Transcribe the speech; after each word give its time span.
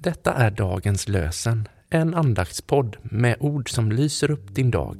Detta 0.00 0.34
är 0.34 0.50
dagens 0.50 1.08
lösen, 1.08 1.68
en 1.90 2.14
andaktspodd 2.14 2.96
med 3.02 3.36
ord 3.40 3.70
som 3.70 3.92
lyser 3.92 4.30
upp 4.30 4.54
din 4.54 4.70
dag. 4.70 4.96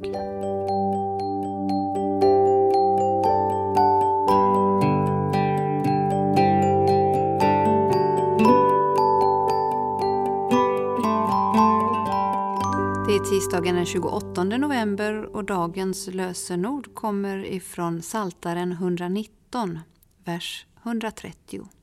Det 13.06 13.14
är 13.14 13.30
tisdagen 13.30 13.74
den 13.74 13.86
28 13.86 14.44
november 14.44 15.36
och 15.36 15.44
dagens 15.44 16.08
lösenord 16.12 16.94
kommer 16.94 17.44
ifrån 17.44 18.02
Saltaren 18.02 18.72
119, 18.72 19.78
vers 20.24 20.66
130. 20.82 21.77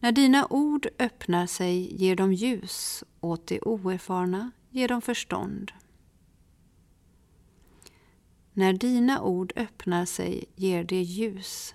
När 0.00 0.12
dina 0.12 0.46
ord 0.50 0.86
öppnar 0.98 1.46
sig 1.46 1.96
ger 1.96 2.16
de 2.16 2.32
ljus, 2.32 3.04
åt 3.20 3.46
det 3.46 3.60
oerfarna 3.60 4.50
ger 4.70 4.88
de 4.88 5.02
förstånd. 5.02 5.72
När 8.52 8.72
dina 8.72 9.22
ord 9.22 9.52
öppnar 9.56 10.04
sig 10.04 10.44
ger 10.56 10.84
det 10.84 11.02
ljus, 11.02 11.74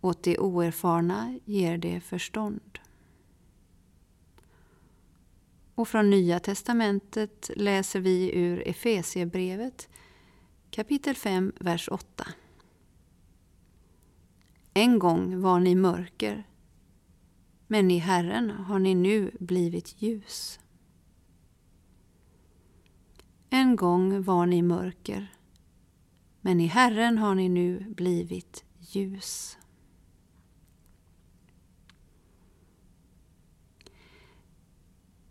åt 0.00 0.22
det 0.22 0.38
oerfarna 0.38 1.38
ger 1.44 1.78
det 1.78 2.00
förstånd. 2.00 2.78
Och 5.74 5.88
från 5.88 6.10
Nya 6.10 6.40
testamentet 6.40 7.50
läser 7.56 8.00
vi 8.00 8.34
ur 8.34 8.68
Efesiebrevet 8.68 9.88
kapitel 10.70 11.14
5, 11.14 11.52
vers 11.60 11.88
8. 11.88 12.26
En 14.74 14.98
gång 14.98 15.40
var 15.40 15.60
ni 15.60 15.74
mörker, 15.74 16.44
men 17.72 17.90
i 17.90 17.98
Herren 17.98 18.50
har 18.50 18.78
ni 18.78 18.94
nu 18.94 19.30
blivit 19.40 20.02
ljus. 20.02 20.60
En 23.50 23.76
gång 23.76 24.22
var 24.22 24.46
ni 24.46 24.62
mörker, 24.62 25.34
men 26.40 26.60
i 26.60 26.66
Herren 26.66 27.18
har 27.18 27.34
ni 27.34 27.48
nu 27.48 27.94
blivit 27.96 28.64
ljus. 28.78 29.58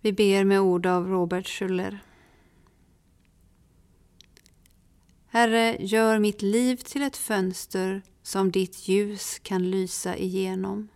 Vi 0.01 0.13
ber 0.13 0.43
med 0.43 0.59
ord 0.61 0.85
av 0.85 1.07
Robert 1.07 1.47
Schuller. 1.47 1.99
Herre, 5.27 5.77
gör 5.79 6.19
mitt 6.19 6.41
liv 6.41 6.75
till 6.75 7.01
ett 7.01 7.17
fönster 7.17 8.01
som 8.21 8.51
ditt 8.51 8.87
ljus 8.87 9.39
kan 9.39 9.71
lysa 9.71 10.17
igenom. 10.17 10.89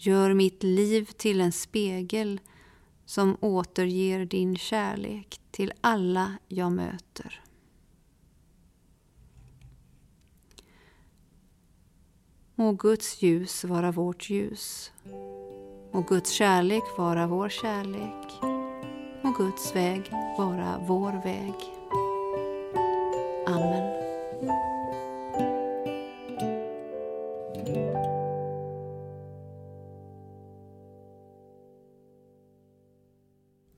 Gör 0.00 0.34
mitt 0.34 0.62
liv 0.62 1.04
till 1.16 1.40
en 1.40 1.52
spegel 1.52 2.40
som 3.04 3.36
återger 3.40 4.24
din 4.24 4.56
kärlek 4.56 5.40
till 5.50 5.72
alla 5.80 6.38
jag 6.48 6.72
möter. 6.72 7.44
Må 12.54 12.72
Guds 12.72 13.22
ljus 13.22 13.64
vara 13.64 13.92
vårt 13.92 14.30
ljus. 14.30 14.92
Må 15.92 16.04
Guds 16.08 16.30
kärlek 16.30 16.84
vara 16.98 17.26
vår 17.26 17.48
kärlek. 17.48 18.42
Må 19.22 19.32
Guds 19.38 19.76
väg 19.76 20.10
vara 20.38 20.84
vår 20.88 20.97